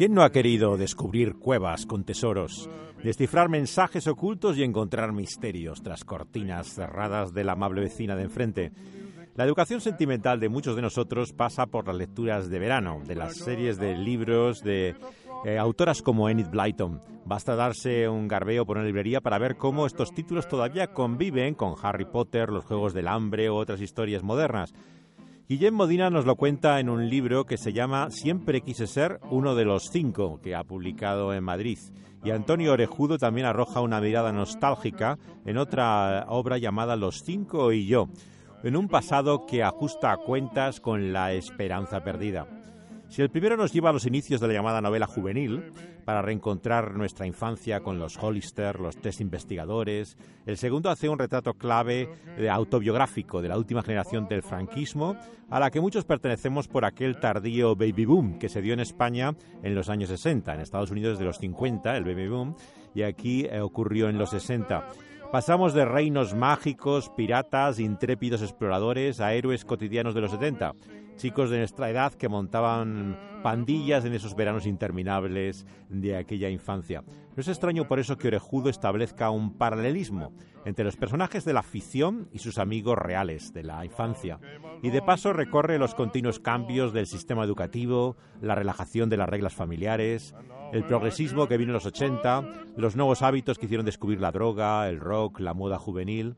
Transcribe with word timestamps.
¿Quién 0.00 0.14
no 0.14 0.22
ha 0.22 0.32
querido 0.32 0.78
descubrir 0.78 1.34
cuevas 1.34 1.84
con 1.84 2.04
tesoros, 2.04 2.70
descifrar 3.04 3.50
mensajes 3.50 4.06
ocultos 4.06 4.56
y 4.56 4.62
encontrar 4.62 5.12
misterios 5.12 5.82
tras 5.82 6.04
cortinas 6.04 6.68
cerradas 6.68 7.34
de 7.34 7.44
la 7.44 7.52
amable 7.52 7.82
vecina 7.82 8.16
de 8.16 8.22
enfrente? 8.22 8.72
La 9.34 9.44
educación 9.44 9.82
sentimental 9.82 10.40
de 10.40 10.48
muchos 10.48 10.74
de 10.74 10.80
nosotros 10.80 11.34
pasa 11.34 11.66
por 11.66 11.86
las 11.86 11.96
lecturas 11.96 12.48
de 12.48 12.58
verano, 12.58 13.02
de 13.06 13.14
las 13.14 13.36
series 13.36 13.76
de 13.76 13.94
libros 13.94 14.62
de 14.62 14.96
eh, 15.44 15.58
autoras 15.58 16.00
como 16.00 16.30
Enid 16.30 16.48
Blyton. 16.48 17.02
Basta 17.26 17.54
darse 17.54 18.08
un 18.08 18.26
garbeo 18.26 18.64
por 18.64 18.78
una 18.78 18.86
librería 18.86 19.20
para 19.20 19.36
ver 19.36 19.58
cómo 19.58 19.84
estos 19.84 20.14
títulos 20.14 20.48
todavía 20.48 20.94
conviven 20.94 21.54
con 21.54 21.74
Harry 21.82 22.06
Potter, 22.06 22.48
los 22.48 22.64
Juegos 22.64 22.94
del 22.94 23.06
Hambre 23.06 23.50
u 23.50 23.54
otras 23.56 23.82
historias 23.82 24.22
modernas. 24.22 24.72
Guillem 25.50 25.74
Modina 25.74 26.10
nos 26.10 26.26
lo 26.26 26.36
cuenta 26.36 26.78
en 26.78 26.88
un 26.88 27.10
libro 27.10 27.44
que 27.44 27.58
se 27.58 27.72
llama 27.72 28.12
Siempre 28.12 28.60
quise 28.60 28.86
ser 28.86 29.18
uno 29.32 29.56
de 29.56 29.64
los 29.64 29.90
cinco, 29.90 30.38
que 30.40 30.54
ha 30.54 30.62
publicado 30.62 31.34
en 31.34 31.42
Madrid. 31.42 31.76
Y 32.22 32.30
Antonio 32.30 32.72
Orejudo 32.72 33.18
también 33.18 33.48
arroja 33.48 33.80
una 33.80 34.00
mirada 34.00 34.30
nostálgica 34.30 35.18
en 35.44 35.58
otra 35.58 36.26
obra 36.28 36.56
llamada 36.58 36.94
Los 36.94 37.24
cinco 37.24 37.72
y 37.72 37.88
yo, 37.88 38.08
en 38.62 38.76
un 38.76 38.86
pasado 38.86 39.44
que 39.44 39.64
ajusta 39.64 40.16
cuentas 40.18 40.78
con 40.78 41.12
la 41.12 41.32
esperanza 41.32 42.04
perdida. 42.04 42.46
Si 43.10 43.22
el 43.22 43.28
primero 43.28 43.56
nos 43.56 43.72
lleva 43.72 43.90
a 43.90 43.92
los 43.92 44.06
inicios 44.06 44.40
de 44.40 44.46
la 44.46 44.52
llamada 44.52 44.80
novela 44.80 45.08
juvenil, 45.08 45.72
para 46.04 46.22
reencontrar 46.22 46.94
nuestra 46.94 47.26
infancia 47.26 47.80
con 47.80 47.98
los 47.98 48.16
Hollister, 48.16 48.78
los 48.78 48.96
tres 48.98 49.20
investigadores, 49.20 50.16
el 50.46 50.56
segundo 50.56 50.90
hace 50.90 51.08
un 51.08 51.18
retrato 51.18 51.54
clave 51.54 52.08
de 52.38 52.48
autobiográfico 52.48 53.42
de 53.42 53.48
la 53.48 53.58
última 53.58 53.82
generación 53.82 54.28
del 54.28 54.44
franquismo, 54.44 55.16
a 55.50 55.58
la 55.58 55.72
que 55.72 55.80
muchos 55.80 56.04
pertenecemos 56.04 56.68
por 56.68 56.84
aquel 56.84 57.18
tardío 57.18 57.74
baby 57.74 58.04
boom 58.04 58.38
que 58.38 58.48
se 58.48 58.62
dio 58.62 58.74
en 58.74 58.80
España 58.80 59.34
en 59.64 59.74
los 59.74 59.88
años 59.88 60.08
60, 60.10 60.54
en 60.54 60.60
Estados 60.60 60.92
Unidos 60.92 61.18
de 61.18 61.24
los 61.24 61.38
50, 61.38 61.96
el 61.96 62.04
baby 62.04 62.28
boom, 62.28 62.54
y 62.94 63.02
aquí 63.02 63.44
eh, 63.50 63.60
ocurrió 63.60 64.08
en 64.08 64.18
los 64.18 64.30
60. 64.30 64.86
Pasamos 65.32 65.74
de 65.74 65.84
reinos 65.84 66.34
mágicos, 66.34 67.10
piratas, 67.16 67.80
intrépidos 67.80 68.42
exploradores 68.42 69.20
a 69.20 69.34
héroes 69.34 69.64
cotidianos 69.64 70.14
de 70.14 70.20
los 70.20 70.30
70 70.30 70.74
chicos 71.20 71.50
de 71.50 71.58
nuestra 71.58 71.90
edad 71.90 72.14
que 72.14 72.30
montaban 72.30 73.18
pandillas 73.42 74.06
en 74.06 74.14
esos 74.14 74.34
veranos 74.34 74.64
interminables 74.64 75.66
de 75.90 76.16
aquella 76.16 76.48
infancia. 76.48 77.02
No 77.02 77.40
es 77.40 77.48
extraño 77.48 77.86
por 77.86 77.98
eso 77.98 78.16
que 78.16 78.28
Orejudo 78.28 78.70
establezca 78.70 79.28
un 79.28 79.52
paralelismo 79.58 80.32
entre 80.64 80.82
los 80.82 80.96
personajes 80.96 81.44
de 81.44 81.52
la 81.52 81.62
ficción 81.62 82.30
y 82.32 82.38
sus 82.38 82.56
amigos 82.56 82.96
reales 82.96 83.52
de 83.52 83.64
la 83.64 83.84
infancia. 83.84 84.40
Y 84.82 84.88
de 84.88 85.02
paso 85.02 85.34
recorre 85.34 85.78
los 85.78 85.94
continuos 85.94 86.40
cambios 86.40 86.94
del 86.94 87.06
sistema 87.06 87.44
educativo, 87.44 88.16
la 88.40 88.54
relajación 88.54 89.10
de 89.10 89.18
las 89.18 89.28
reglas 89.28 89.52
familiares, 89.52 90.34
el 90.72 90.84
progresismo 90.84 91.48
que 91.48 91.58
vino 91.58 91.70
en 91.70 91.74
los 91.74 91.86
80, 91.86 92.44
los 92.78 92.96
nuevos 92.96 93.20
hábitos 93.20 93.58
que 93.58 93.66
hicieron 93.66 93.84
descubrir 93.84 94.22
la 94.22 94.32
droga, 94.32 94.88
el 94.88 94.98
rock, 94.98 95.40
la 95.40 95.52
moda 95.52 95.78
juvenil. 95.78 96.36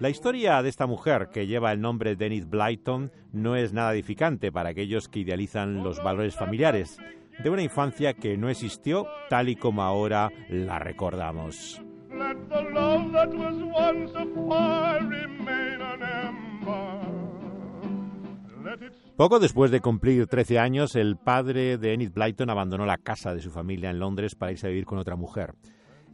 La 0.00 0.10
historia 0.10 0.60
de 0.62 0.68
esta 0.68 0.86
mujer, 0.86 1.28
que 1.32 1.46
lleva 1.46 1.72
el 1.72 1.80
nombre 1.80 2.16
de 2.16 2.26
Enid 2.26 2.46
Blyton, 2.46 3.12
no 3.32 3.54
es 3.54 3.72
nada 3.72 3.92
edificante 3.92 4.50
para 4.50 4.70
aquellos 4.70 5.08
que 5.08 5.20
idealizan 5.20 5.84
los 5.84 6.02
valores 6.02 6.34
familiares 6.34 6.98
de 7.42 7.50
una 7.50 7.62
infancia 7.62 8.14
que 8.14 8.36
no 8.36 8.48
existió 8.48 9.06
tal 9.28 9.48
y 9.48 9.56
como 9.56 9.82
ahora 9.82 10.30
la 10.48 10.78
recordamos. 10.78 11.80
Poco 19.16 19.38
después 19.38 19.70
de 19.70 19.80
cumplir 19.80 20.26
13 20.26 20.58
años, 20.58 20.96
el 20.96 21.16
padre 21.16 21.78
de 21.78 21.92
Enid 21.92 22.12
Blyton 22.12 22.50
abandonó 22.50 22.84
la 22.84 22.98
casa 22.98 23.32
de 23.32 23.40
su 23.40 23.50
familia 23.50 23.90
en 23.90 24.00
Londres 24.00 24.34
para 24.34 24.50
irse 24.50 24.66
a 24.66 24.70
vivir 24.70 24.86
con 24.86 24.98
otra 24.98 25.14
mujer. 25.14 25.54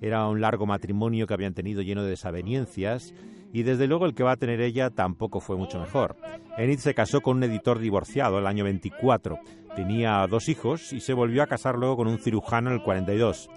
Era 0.00 0.26
un 0.28 0.40
largo 0.40 0.66
matrimonio 0.66 1.26
que 1.26 1.34
habían 1.34 1.54
tenido 1.54 1.82
lleno 1.82 2.02
de 2.02 2.10
desavenencias 2.10 3.14
y 3.52 3.62
desde 3.62 3.86
luego 3.86 4.06
el 4.06 4.14
que 4.14 4.22
va 4.22 4.32
a 4.32 4.36
tener 4.36 4.60
ella 4.60 4.90
tampoco 4.90 5.40
fue 5.40 5.56
mucho 5.56 5.78
mejor. 5.80 6.16
Enid 6.56 6.78
se 6.78 6.94
casó 6.94 7.20
con 7.20 7.38
un 7.38 7.44
editor 7.44 7.78
divorciado 7.78 8.38
el 8.38 8.46
año 8.46 8.64
24, 8.64 9.38
tenía 9.76 10.26
dos 10.26 10.48
hijos 10.48 10.92
y 10.92 11.00
se 11.00 11.12
volvió 11.12 11.42
a 11.42 11.46
casar 11.46 11.76
luego 11.76 11.96
con 11.96 12.08
un 12.08 12.18
cirujano 12.18 12.70
en 12.70 12.76
el 12.76 12.82
42. 12.82 13.50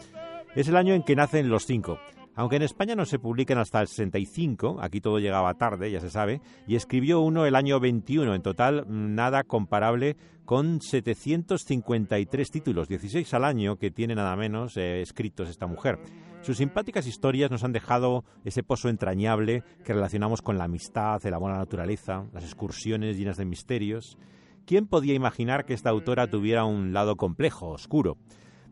Es 0.56 0.68
el 0.68 0.78
año 0.78 0.94
en 0.94 1.04
que 1.04 1.16
nacen 1.16 1.50
los 1.50 1.66
cinco. 1.66 1.98
Aunque 2.36 2.56
en 2.56 2.64
España 2.64 2.96
no 2.96 3.06
se 3.06 3.20
publican 3.20 3.60
hasta 3.60 3.80
el 3.82 3.88
65, 3.88 4.78
aquí 4.82 5.02
todo 5.02 5.20
llegaba 5.20 5.54
tarde, 5.54 5.92
ya 5.92 6.00
se 6.00 6.10
sabe, 6.10 6.42
y 6.68 6.76
escribió 6.76 7.20
uno 7.20 7.46
el 7.46 7.56
año 7.56 7.80
21, 7.80 8.34
en 8.34 8.42
total 8.42 8.86
nada 8.88 9.44
comparable 9.44 10.18
con 10.44 10.82
753 10.82 12.52
títulos, 12.52 12.88
16 12.88 13.34
al 13.36 13.46
año 13.46 13.78
que 13.78 13.92
tiene 13.92 14.16
nada 14.16 14.36
menos 14.36 14.76
eh, 14.78 15.02
escritos 15.02 15.48
esta 15.48 15.68
mujer. 15.68 16.00
Sus 16.42 16.58
simpáticas 16.58 17.08
historias 17.08 17.52
nos 17.52 17.64
han 17.64 17.72
dejado 17.72 18.26
ese 18.44 18.64
pozo 18.64 18.90
entrañable 18.90 19.64
que 19.86 19.94
relacionamos 19.94 20.42
con 20.42 20.58
la 20.58 20.66
amistad, 20.66 21.26
el 21.26 21.34
amor 21.36 21.52
a 21.52 21.54
la 21.54 21.60
naturaleza, 21.60 22.26
las 22.34 22.44
excursiones 22.44 23.16
llenas 23.16 23.38
de 23.38 23.46
misterios. 23.46 24.18
¿Quién 24.66 24.88
podía 24.88 25.14
imaginar 25.14 25.66
que 25.66 25.74
esta 25.74 25.92
autora 25.92 26.28
tuviera 26.28 26.66
un 26.66 26.94
lado 26.94 27.16
complejo, 27.16 27.70
oscuro? 27.70 28.18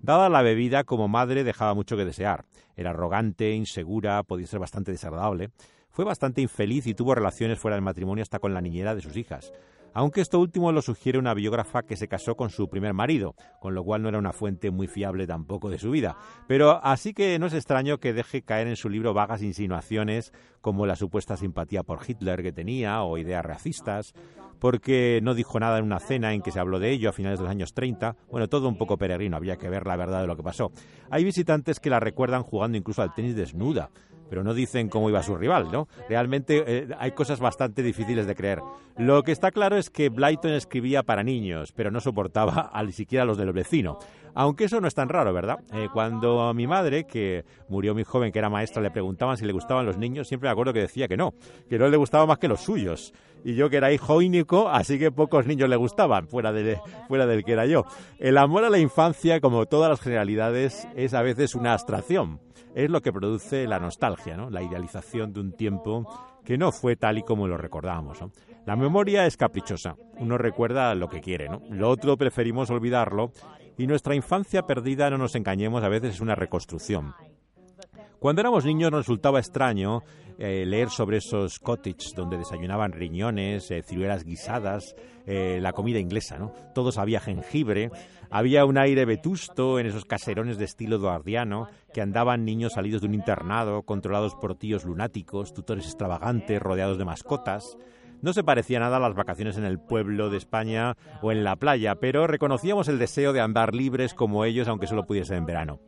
Dada 0.01 0.29
la 0.29 0.41
bebida, 0.41 0.84
como 0.84 1.07
madre 1.07 1.44
dejaba 1.44 1.73
mucho 1.73 1.95
que 1.95 2.06
desear. 2.06 2.45
Era 2.75 2.89
arrogante, 2.89 3.51
insegura, 3.51 4.23
podía 4.23 4.47
ser 4.47 4.59
bastante 4.59 4.91
desagradable. 4.91 5.50
Fue 5.91 6.06
bastante 6.06 6.41
infeliz 6.41 6.88
y 6.88 6.94
tuvo 6.94 7.13
relaciones 7.13 7.59
fuera 7.59 7.75
del 7.75 7.84
matrimonio 7.84 8.22
hasta 8.22 8.39
con 8.39 8.53
la 8.53 8.62
niñera 8.62 8.95
de 8.95 9.01
sus 9.01 9.16
hijas 9.17 9.51
aunque 9.94 10.22
esto 10.22 10.40
último 10.40 10.72
lo 10.72 10.81
sugiere 10.81 11.19
una 11.19 11.34
biógrafa 11.34 11.84
que 11.84 11.96
se 11.96 12.07
casó 12.07 12.35
con 12.35 12.50
su 12.50 12.69
primer 12.69 12.94
marido, 12.94 13.35
con 13.59 13.75
lo 13.75 13.84
cual 13.84 14.02
no 14.02 14.09
era 14.09 14.18
una 14.18 14.34
fuente 14.34 14.72
muy 14.72 14.88
fiable 14.88 15.28
tampoco 15.28 15.69
de 15.69 15.79
su 15.79 15.91
vida. 15.91 16.18
Pero 16.47 16.84
así 16.84 17.13
que 17.13 17.38
no 17.40 17.47
es 17.47 17.53
extraño 17.53 18.00
que 18.00 18.13
deje 18.13 18.41
caer 18.41 18.68
en 18.68 18.75
su 18.75 18.90
libro 18.90 19.13
vagas 19.13 19.41
insinuaciones 19.41 20.34
como 20.62 20.85
la 20.85 20.96
supuesta 20.96 21.38
simpatía 21.38 21.84
por 21.84 22.00
Hitler 22.07 22.41
que 22.44 22.53
tenía 22.53 23.01
o 23.03 23.18
ideas 23.18 23.44
racistas, 23.44 24.13
porque 24.59 25.19
no 25.24 25.34
dijo 25.34 25.59
nada 25.59 25.80
en 25.80 25.85
una 25.85 26.00
cena 26.00 26.34
en 26.34 26.41
que 26.41 26.51
se 26.51 26.59
habló 26.59 26.80
de 26.80 26.91
ello 26.91 27.09
a 27.09 27.13
finales 27.13 27.40
de 27.40 27.44
los 27.44 27.51
años 27.51 27.74
30. 27.74 28.16
Bueno, 28.30 28.47
todo 28.47 28.68
un 28.69 28.78
poco 28.78 28.97
peregrino, 28.97 29.35
había 29.35 29.57
que 29.57 29.69
ver 29.69 29.88
la 29.88 29.96
verdad 29.96 30.22
de 30.22 30.28
lo 30.28 30.38
que 30.38 30.44
pasó. 30.44 30.72
Hay 31.09 31.24
visitantes 31.24 31.80
que 31.80 31.90
la 31.90 32.00
recuerdan 32.00 32.44
jugando 32.44 32.78
incluso 32.78 33.01
al 33.01 33.13
tenis 33.13 33.35
desnuda 33.35 33.90
pero 34.31 34.46
no 34.46 34.53
dicen 34.53 34.88
cómo 34.88 35.09
iba 35.09 35.22
su 35.24 35.36
rival, 35.36 35.74
¿no? 35.74 35.90
Realmente 36.08 36.64
eh, 36.66 36.88
hay 36.97 37.12
cosas 37.12 37.42
bastante 37.42 37.84
difíciles 37.84 38.25
de 38.25 38.34
creer. 38.34 38.62
Lo 38.97 39.24
que 39.24 39.34
está 39.34 39.52
claro 39.52 39.75
es 39.75 39.90
que 39.90 40.08
Blyton 40.08 40.53
escribía 40.53 41.03
para 41.03 41.22
niños, 41.22 41.74
pero 41.74 41.92
no 41.92 42.00
soportaba 42.00 42.72
ni 42.86 42.94
siquiera 42.94 43.24
a 43.24 43.25
los 43.25 43.38
del 43.38 43.52
vecino. 43.52 44.00
Aunque 44.34 44.66
eso 44.66 44.80
no 44.81 44.88
es 44.88 44.94
tan 44.94 45.09
raro, 45.09 45.34
¿verdad? 45.34 45.59
Eh, 45.74 45.90
cuando 45.92 46.42
a 46.42 46.53
mi 46.53 46.68
madre, 46.68 47.06
que 47.06 47.44
murió 47.69 47.94
muy 47.94 48.03
joven, 48.03 48.31
que 48.31 48.40
era 48.40 48.50
maestra, 48.50 48.81
le 48.81 48.92
preguntaban 48.92 49.38
si 49.38 49.46
le 49.46 49.53
gustaban 49.53 49.86
los 49.86 49.97
niños, 49.97 50.28
siempre 50.28 50.47
me 50.47 50.52
acuerdo 50.52 50.74
que 50.74 50.81
decía 50.81 51.08
que 51.08 51.18
no, 51.18 51.34
que 51.69 51.78
no 51.78 51.88
le 51.88 51.97
gustaba 51.97 52.25
más 52.25 52.38
que 52.38 52.47
los 52.47 52.62
suyos. 52.62 53.14
Y 53.44 53.56
yo 53.56 53.69
que 53.69 53.78
era 53.78 53.92
hijo 53.92 54.18
único, 54.18 54.69
así 54.69 55.00
que 55.00 55.12
pocos 55.12 55.47
niños 55.47 55.69
le 55.69 55.75
gustaban, 55.75 56.28
fuera, 56.28 56.52
de, 56.52 56.80
fuera 57.08 57.25
del 57.25 57.44
que 57.44 57.53
era 57.53 57.66
yo. 57.66 57.86
El 58.19 58.38
amor 58.38 58.64
a 58.64 58.69
la 58.69 58.78
infancia, 58.78 59.42
como 59.42 59.66
todas 59.66 59.90
las 59.90 60.00
generalidades, 60.00 60.88
es 60.96 61.13
a 61.13 61.22
veces 61.22 61.56
una 61.56 61.74
abstracción 61.74 62.40
es 62.75 62.90
lo 62.90 63.02
que 63.02 63.12
produce 63.12 63.68
la 63.68 63.80
nostalgia, 63.80 64.38
¿no? 64.38 64.50
la 64.50 64.63
idealización 64.63 65.34
de 65.34 65.40
un 65.42 65.52
tiempo 65.53 66.08
que 66.46 66.58
no 66.58 66.72
fue 66.72 66.96
tal 66.96 67.18
y 67.18 67.24
como 67.24 67.48
lo 67.48 67.58
recordamos. 67.58 68.19
La 68.66 68.76
memoria 68.76 69.26
es 69.26 69.38
caprichosa, 69.38 69.96
uno 70.20 70.38
recuerda 70.38 70.94
lo 70.94 71.10
que 71.10 71.20
quiere, 71.20 71.50
¿no? 71.50 71.62
lo 71.70 71.90
otro 71.90 72.16
preferimos 72.16 72.70
olvidarlo 72.70 73.32
y 73.78 73.88
nuestra 73.88 74.14
infancia 74.14 74.64
perdida, 74.64 75.10
no 75.10 75.18
nos 75.18 75.36
engañemos, 75.36 75.84
a 75.84 75.90
veces 75.90 76.16
es 76.16 76.22
una 76.22 76.36
reconstrucción. 76.36 77.16
Cuando 78.20 78.42
éramos 78.42 78.66
niños 78.66 78.92
nos 78.92 79.02
resultaba 79.02 79.40
extraño 79.40 80.04
eh, 80.38 80.63
leer 80.68 80.90
sobre 80.90 81.18
esos 81.18 81.58
cottages 81.58 82.13
donde 82.16 82.38
desayunaban 82.38 82.92
riñones, 82.92 83.72
eh, 83.72 83.81
ciruelas 83.81 84.24
guisadas, 84.24 84.96
eh, 85.25 85.57
la 85.60 85.74
comida 85.74 85.98
inglesa, 85.98 86.38
¿no? 86.38 86.54
Todos 86.75 87.00
había 87.00 87.19
jengibre, 87.19 87.90
había 88.30 88.66
un 88.66 88.78
aire 88.78 89.06
vetusto 89.06 89.80
en 89.80 89.88
esos 89.88 90.06
caserones 90.06 90.60
de 90.60 90.66
estilo 90.66 90.98
eduardiano 90.98 91.68
que 91.94 92.02
andaban 92.02 92.46
niños 92.46 92.74
salidos 92.74 93.02
de 93.02 93.07
un 93.07 93.16
internado, 93.16 93.81
controlados 93.84 94.36
por 94.36 94.56
tíos 94.56 94.86
lunáticos, 94.86 95.54
tutores 95.54 95.86
extravagantes, 95.86 96.62
rodeados 96.62 97.00
de 97.00 97.06
mascotas. 97.06 97.75
No 98.21 98.33
se 98.33 98.44
parecía 98.44 98.79
nada 98.79 98.97
a 98.97 99.00
las 99.00 99.15
vacaciones 99.15 99.57
en 99.57 99.65
el 99.65 99.79
pueblo 99.79 100.29
de 100.29 100.38
España 100.38 100.95
o 101.21 101.31
en 101.31 101.44
la 101.44 101.56
playa, 101.56 101.95
pero 101.95 102.27
reconocíamos 102.27 102.88
el 102.88 103.00
deseo 103.00 103.33
de 103.33 103.41
andar 103.41 103.73
libres 103.73 104.13
como 104.13 104.45
ellos, 104.45 104.68
aunque 104.68 104.88
solo 104.88 105.06
pudiese 105.06 105.35
en 105.35 105.45
verano. 105.45 105.79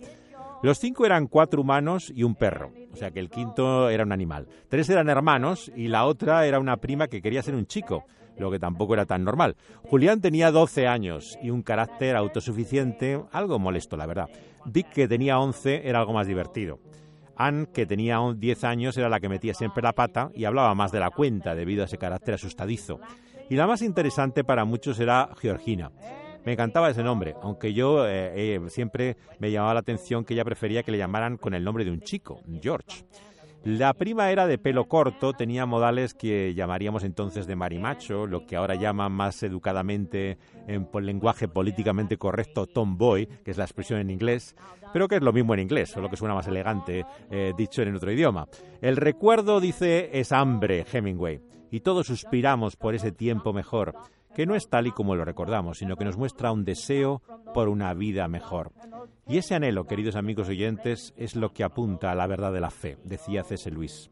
Los 0.63 0.79
cinco 0.79 1.05
eran 1.05 1.27
cuatro 1.27 1.61
humanos 1.61 2.11
y 2.15 2.23
un 2.23 2.35
perro, 2.35 2.71
o 2.91 2.95
sea 2.95 3.11
que 3.11 3.19
el 3.19 3.29
quinto 3.29 3.89
era 3.89 4.03
un 4.03 4.13
animal. 4.13 4.47
Tres 4.69 4.89
eran 4.89 5.09
hermanos 5.09 5.71
y 5.75 5.89
la 5.89 6.05
otra 6.05 6.45
era 6.47 6.59
una 6.59 6.77
prima 6.77 7.07
que 7.07 7.21
quería 7.21 7.43
ser 7.43 7.53
un 7.53 7.67
chico, 7.67 8.05
lo 8.37 8.49
que 8.49 8.59
tampoco 8.59 8.93
era 8.93 9.05
tan 9.05 9.23
normal. 9.23 9.55
Julián 9.83 10.21
tenía 10.21 10.51
12 10.51 10.87
años 10.87 11.37
y 11.43 11.49
un 11.49 11.61
carácter 11.63 12.15
autosuficiente, 12.15 13.21
algo 13.31 13.59
molesto, 13.59 13.97
la 13.97 14.05
verdad. 14.05 14.29
Vic, 14.65 14.89
que 14.89 15.07
tenía 15.07 15.37
11, 15.39 15.87
era 15.87 15.99
algo 15.99 16.13
más 16.13 16.27
divertido. 16.27 16.79
Anne, 17.35 17.67
que 17.73 17.85
tenía 17.85 18.19
10 18.35 18.63
años, 18.63 18.97
era 18.97 19.09
la 19.09 19.19
que 19.19 19.29
metía 19.29 19.53
siempre 19.53 19.83
la 19.83 19.93
pata 19.93 20.31
y 20.33 20.45
hablaba 20.45 20.75
más 20.75 20.91
de 20.91 20.99
la 20.99 21.09
cuenta 21.09 21.55
debido 21.55 21.83
a 21.83 21.85
ese 21.85 21.97
carácter 21.97 22.35
asustadizo. 22.35 22.99
Y 23.49 23.55
la 23.55 23.67
más 23.67 23.81
interesante 23.81 24.43
para 24.43 24.65
muchos 24.65 24.99
era 24.99 25.29
Georgina. 25.39 25.91
Me 26.45 26.53
encantaba 26.53 26.89
ese 26.89 27.03
nombre, 27.03 27.35
aunque 27.41 27.73
yo 27.73 28.05
eh, 28.05 28.55
eh, 28.55 28.61
siempre 28.67 29.15
me 29.39 29.51
llamaba 29.51 29.75
la 29.75 29.79
atención 29.79 30.25
que 30.25 30.33
ella 30.33 30.43
prefería 30.43 30.83
que 30.83 30.91
le 30.91 30.97
llamaran 30.97 31.37
con 31.37 31.53
el 31.53 31.63
nombre 31.63 31.85
de 31.85 31.91
un 31.91 32.01
chico, 32.01 32.41
George. 32.61 33.05
La 33.65 33.93
prima 33.93 34.29
era 34.29 34.45
de 34.45 34.57
pelo 34.57 34.89
corto, 34.89 35.31
tenía 35.31 35.65
modales 35.65 36.13
que 36.13 36.53
llamaríamos 36.53 37.05
entonces 37.05 37.47
de 37.47 37.55
marimacho, 37.55 38.27
lo 38.27 38.45
que 38.45 38.57
ahora 38.57 38.75
llaman 38.75 39.13
más 39.13 39.41
educadamente 39.41 40.37
en 40.67 40.85
lenguaje 41.01 41.47
políticamente 41.47 42.17
correcto 42.17 42.67
tomboy, 42.67 43.25
que 43.25 43.51
es 43.51 43.57
la 43.57 43.63
expresión 43.63 43.99
en 43.99 44.09
inglés, 44.09 44.57
pero 44.91 45.07
que 45.07 45.15
es 45.15 45.21
lo 45.21 45.31
mismo 45.31 45.53
en 45.53 45.61
inglés, 45.61 45.91
solo 45.91 46.09
que 46.09 46.17
suena 46.17 46.35
más 46.35 46.47
elegante 46.47 47.05
eh, 47.31 47.53
dicho 47.57 47.81
en 47.81 47.95
otro 47.95 48.11
idioma. 48.11 48.49
El 48.81 48.97
recuerdo, 48.97 49.61
dice, 49.61 50.09
es 50.11 50.33
hambre, 50.33 50.85
Hemingway, 50.91 51.39
y 51.71 51.79
todos 51.79 52.07
suspiramos 52.07 52.75
por 52.75 52.95
ese 52.95 53.13
tiempo 53.13 53.53
mejor 53.53 53.95
que 54.33 54.45
no 54.45 54.55
es 54.55 54.67
tal 54.67 54.87
y 54.87 54.91
como 54.91 55.15
lo 55.15 55.25
recordamos, 55.25 55.77
sino 55.77 55.95
que 55.95 56.05
nos 56.05 56.17
muestra 56.17 56.51
un 56.51 56.65
deseo 56.65 57.21
por 57.53 57.69
una 57.69 57.93
vida 57.93 58.27
mejor. 58.27 58.71
Y 59.25 59.37
ese 59.37 59.55
anhelo, 59.55 59.85
queridos 59.85 60.17
amigos 60.17 60.49
oyentes, 60.49 61.13
es 61.15 61.35
lo 61.35 61.53
que 61.53 61.63
apunta 61.63 62.11
a 62.11 62.15
la 62.15 62.27
verdad 62.27 62.51
de 62.51 62.59
la 62.59 62.69
fe, 62.69 62.97
decía 63.05 63.43
C.S. 63.43 63.71
Luis. 63.71 64.11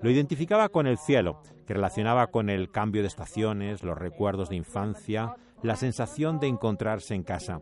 Lo 0.00 0.10
identificaba 0.10 0.70
con 0.70 0.86
el 0.86 0.96
cielo, 0.96 1.42
que 1.66 1.74
relacionaba 1.74 2.28
con 2.28 2.48
el 2.48 2.70
cambio 2.70 3.02
de 3.02 3.08
estaciones, 3.08 3.82
los 3.82 3.98
recuerdos 3.98 4.48
de 4.48 4.56
infancia, 4.56 5.34
la 5.62 5.76
sensación 5.76 6.40
de 6.40 6.46
encontrarse 6.46 7.14
en 7.14 7.24
casa. 7.24 7.60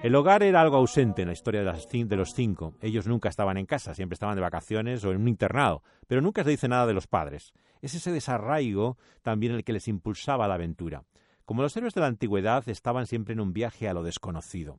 El 0.00 0.14
hogar 0.14 0.44
era 0.44 0.60
algo 0.60 0.76
ausente 0.76 1.22
en 1.22 1.28
la 1.28 1.34
historia 1.34 1.64
de, 1.64 2.16
los 2.16 2.32
cinco. 2.32 2.74
Ellos 2.80 3.08
nunca 3.08 3.28
estaban 3.28 3.56
en 3.56 3.66
casa, 3.66 3.94
siempre 3.94 4.14
estaban 4.14 4.36
de 4.36 4.42
vacaciones 4.42 5.04
o 5.04 5.10
en 5.10 5.22
un 5.22 5.26
internado, 5.26 5.82
pero 6.06 6.20
nunca 6.20 6.44
se 6.44 6.50
dice 6.50 6.68
nada 6.68 6.86
de 6.86 6.94
los 6.94 7.08
padres. 7.08 7.52
Es 7.82 7.94
ese 7.94 8.12
desarraigo 8.12 8.96
también 9.22 9.52
el 9.52 9.64
que 9.64 9.72
les 9.72 9.88
impulsaba 9.88 10.46
la 10.46 10.54
aventura. 10.54 11.02
Como 11.44 11.62
los 11.62 11.76
héroes 11.76 11.94
de 11.94 12.02
la 12.02 12.06
antigüedad 12.06 12.68
estaban 12.68 13.06
siempre 13.08 13.32
en 13.32 13.40
un 13.40 13.52
viaje 13.52 13.88
a 13.88 13.94
lo 13.94 14.04
desconocido. 14.04 14.78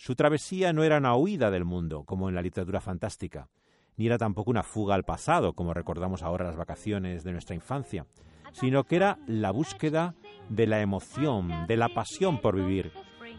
Su 0.00 0.14
travesía 0.14 0.72
no 0.72 0.82
era 0.82 0.96
una 0.96 1.14
huida 1.14 1.50
del 1.50 1.66
mundo, 1.66 2.04
como 2.04 2.30
en 2.30 2.34
la 2.34 2.40
literatura 2.40 2.80
fantástica, 2.80 3.50
ni 3.98 4.06
era 4.06 4.16
tampoco 4.16 4.50
una 4.50 4.62
fuga 4.62 4.94
al 4.94 5.04
pasado, 5.04 5.52
como 5.52 5.74
recordamos 5.74 6.22
ahora 6.22 6.46
las 6.46 6.56
vacaciones 6.56 7.22
de 7.22 7.32
nuestra 7.32 7.54
infancia, 7.54 8.06
sino 8.52 8.84
que 8.84 8.96
era 8.96 9.18
la 9.26 9.50
búsqueda 9.50 10.14
de 10.48 10.66
la 10.66 10.80
emoción, 10.80 11.66
de 11.66 11.76
la 11.76 11.90
pasión 11.90 12.40
por 12.40 12.56
vivir, 12.56 12.92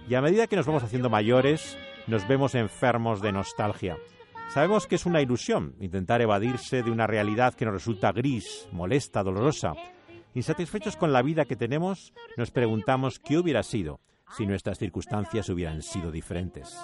y 0.08 0.14
a 0.14 0.22
medida 0.22 0.46
que 0.46 0.56
nos 0.56 0.68
vamos 0.68 0.84
haciendo 0.84 1.10
mayores, 1.10 1.80
nos 2.06 2.28
vemos 2.28 2.54
enfermos 2.54 3.24
de 3.24 3.32
nostalgia. 3.32 3.98
Sabemos 4.50 4.86
que 4.86 4.98
es 4.98 5.08
una 5.08 5.24
ilusión 5.24 5.74
intentar 5.80 6.22
evadirse 6.22 6.84
de 6.84 6.92
una 6.92 7.08
realidad 7.08 7.56
que 7.56 7.66
nos 7.66 7.74
resulta 7.74 8.12
gris, 8.12 8.70
molesta, 8.72 9.24
dolorosa. 9.24 9.74
Insatisfechos 10.36 10.96
con 10.96 11.12
la 11.12 11.24
vida 11.24 11.46
que 11.46 11.56
tenemos, 11.56 12.14
nos 12.38 12.52
preguntamos 12.52 13.18
qué 13.18 13.40
hubiera 13.40 13.64
sido 13.64 14.00
si 14.36 14.46
nuestras 14.46 14.78
circunstancias 14.78 15.50
hubieran 15.50 15.82
sido 15.82 16.12
diferentes. 16.12 16.78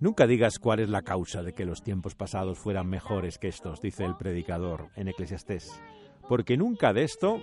Nunca 0.00 0.26
digas 0.26 0.58
cuál 0.58 0.80
es 0.80 0.88
la 0.88 1.02
causa 1.02 1.42
de 1.42 1.52
que 1.52 1.64
los 1.64 1.82
tiempos 1.82 2.14
pasados 2.14 2.58
fueran 2.58 2.88
mejores 2.88 3.38
que 3.38 3.48
estos, 3.48 3.80
dice 3.80 4.04
el 4.04 4.16
predicador 4.16 4.88
en 4.96 5.08
Eclesiastés. 5.08 5.80
Porque 6.28 6.56
nunca 6.56 6.92
de 6.92 7.04
esto 7.04 7.40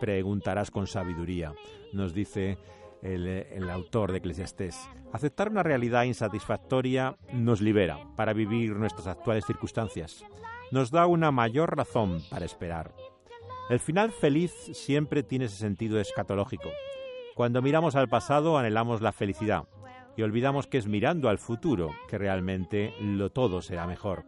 preguntarás 0.00 0.70
con 0.70 0.86
sabiduría, 0.86 1.54
nos 1.92 2.12
dice 2.12 2.58
el, 3.02 3.68
autor 3.70 4.12
de 4.12 4.18
Eclesiastés. 4.18 4.88
Aceptar 5.12 5.50
una 5.50 5.62
realidad 5.62 6.04
insatisfactoria 6.04 7.16
nos 7.32 7.60
libera 7.60 7.98
para 8.16 8.32
vivir 8.32 8.76
nuestras 8.76 9.06
actuales 9.06 9.44
circunstancias. 9.44 10.24
Nos 10.70 10.90
da 10.90 11.06
una 11.06 11.30
mayor 11.30 11.76
razón 11.76 12.22
para 12.30 12.46
esperar. 12.46 12.94
El 13.68 13.80
final 13.80 14.12
feliz 14.12 14.52
siempre 14.72 15.22
tiene 15.22 15.46
ese 15.46 15.56
sentido 15.56 16.00
escatológico. 16.00 16.70
Cuando 17.34 17.62
miramos 17.62 17.96
al 17.96 18.08
pasado 18.08 18.58
anhelamos 18.58 19.00
la 19.00 19.12
felicidad, 19.12 19.66
y 20.16 20.22
olvidamos 20.22 20.66
que 20.66 20.78
es 20.78 20.86
mirando 20.86 21.28
al 21.28 21.38
futuro 21.38 21.94
que 22.08 22.18
realmente 22.18 22.94
lo 23.00 23.30
todo 23.30 23.62
será 23.62 23.86
mejor. 23.86 24.24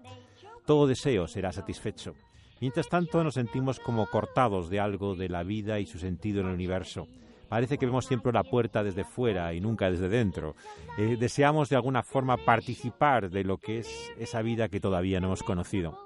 Todo 0.67 0.87
deseo 0.87 1.29
será 1.29 1.53
satisfecho. 1.53 2.15
Mientras 2.61 2.89
tanto 2.89 3.23
nos 3.23 3.35
sentimos 3.35 3.81
como 3.81 4.07
cortados 4.07 4.71
de 4.71 4.81
algo 4.81 5.15
de 5.15 5.29
la 5.29 5.43
vida 5.43 5.81
y 5.81 5.87
su 5.87 5.99
sentido 5.99 6.41
en 6.41 6.49
el 6.49 6.55
universo. 6.55 7.09
Parece 7.55 7.79
que 7.79 7.87
vemos 7.87 8.07
siempre 8.07 8.33
la 8.33 8.43
puerta 8.43 8.83
desde 8.83 9.05
fuera 9.05 9.55
y 9.55 9.61
nunca 9.61 9.89
desde 9.89 10.09
dentro. 10.09 10.57
Eh, 10.99 11.17
deseamos 11.17 11.69
de 11.69 11.77
alguna 11.77 12.03
forma 12.03 12.37
participar 12.37 13.31
de 13.31 13.45
lo 13.45 13.59
que 13.59 13.79
es 13.79 14.13
esa 14.19 14.43
vida 14.43 14.69
que 14.69 14.81
todavía 14.81 15.21
no 15.21 15.29
hemos 15.29 15.45
conocido. 15.45 15.97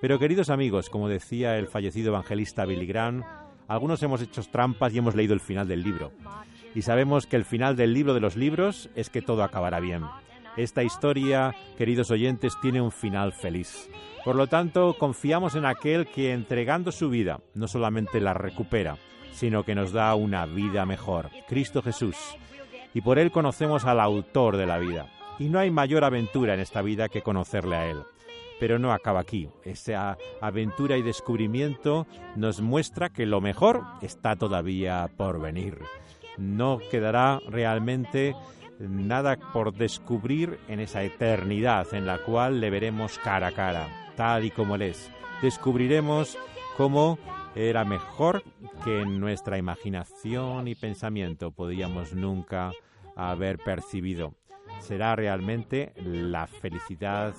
Pero 0.00 0.18
queridos 0.18 0.48
amigos, 0.48 0.88
como 0.88 1.10
decía 1.10 1.58
el 1.58 1.66
fallecido 1.66 2.08
evangelista 2.08 2.64
Billy 2.64 2.86
Graham, 2.86 3.24
algunos 3.68 4.02
hemos 4.02 4.22
hecho 4.22 4.40
trampas 4.44 4.94
y 4.94 4.98
hemos 4.98 5.14
leído 5.14 5.34
el 5.34 5.40
final 5.40 5.68
del 5.68 5.82
libro 5.82 6.12
y 6.74 6.80
sabemos 6.80 7.26
que 7.26 7.36
el 7.36 7.44
final 7.44 7.76
del 7.76 7.92
libro 7.92 8.14
de 8.14 8.20
los 8.20 8.36
libros 8.36 8.88
es 8.94 9.10
que 9.10 9.20
todo 9.20 9.42
acabará 9.42 9.80
bien. 9.80 10.04
Esta 10.56 10.82
historia, 10.82 11.54
queridos 11.76 12.10
oyentes, 12.10 12.54
tiene 12.62 12.80
un 12.80 12.90
final 12.90 13.34
feliz. 13.34 13.90
Por 14.24 14.34
lo 14.34 14.46
tanto, 14.46 14.96
confiamos 14.98 15.56
en 15.56 15.66
aquel 15.66 16.06
que 16.06 16.32
entregando 16.32 16.90
su 16.90 17.10
vida 17.10 17.40
no 17.54 17.68
solamente 17.68 18.18
la 18.18 18.32
recupera, 18.32 18.96
sino 19.32 19.64
que 19.64 19.74
nos 19.74 19.92
da 19.92 20.14
una 20.14 20.46
vida 20.46 20.86
mejor, 20.86 21.30
Cristo 21.48 21.82
Jesús. 21.82 22.16
Y 22.94 23.00
por 23.00 23.18
él 23.18 23.30
conocemos 23.30 23.84
al 23.84 24.00
autor 24.00 24.56
de 24.56 24.66
la 24.66 24.78
vida. 24.78 25.06
Y 25.38 25.48
no 25.48 25.58
hay 25.58 25.70
mayor 25.70 26.04
aventura 26.04 26.54
en 26.54 26.60
esta 26.60 26.82
vida 26.82 27.08
que 27.08 27.22
conocerle 27.22 27.76
a 27.76 27.90
él. 27.90 28.02
Pero 28.58 28.78
no 28.78 28.92
acaba 28.92 29.20
aquí. 29.20 29.48
Esa 29.64 30.18
aventura 30.40 30.98
y 30.98 31.02
descubrimiento 31.02 32.06
nos 32.36 32.60
muestra 32.60 33.08
que 33.08 33.24
lo 33.24 33.40
mejor 33.40 33.84
está 34.02 34.36
todavía 34.36 35.08
por 35.16 35.40
venir 35.40 35.78
no 36.40 36.80
quedará 36.90 37.40
realmente 37.46 38.34
nada 38.78 39.36
por 39.52 39.74
descubrir 39.74 40.58
en 40.68 40.80
esa 40.80 41.02
eternidad 41.02 41.92
en 41.92 42.06
la 42.06 42.18
cual 42.18 42.60
le 42.60 42.70
veremos 42.70 43.18
cara 43.18 43.48
a 43.48 43.52
cara, 43.52 43.88
tal 44.16 44.44
y 44.44 44.50
como 44.50 44.74
él 44.76 44.82
es. 44.82 45.10
Descubriremos 45.42 46.38
cómo 46.76 47.18
era 47.54 47.84
mejor 47.84 48.42
que 48.84 49.04
nuestra 49.04 49.58
imaginación 49.58 50.68
y 50.68 50.74
pensamiento 50.74 51.50
podíamos 51.50 52.14
nunca 52.14 52.72
haber 53.16 53.58
percibido. 53.58 54.34
Será 54.80 55.16
realmente 55.16 55.92
la 55.96 56.46
felicidad 56.46 57.34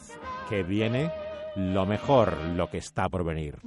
que 0.49 0.63
viene, 0.63 1.11
lo 1.55 1.85
mejor, 1.85 2.37
lo 2.55 2.69
que 2.69 2.77
está 2.77 3.09
por 3.09 3.23
venir. 3.23 3.59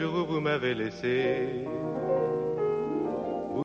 Jour 0.00 0.24
vous 0.26 0.40
m'avez 0.40 0.74
laissé 0.74 1.66